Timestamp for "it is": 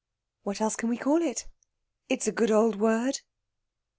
2.09-2.27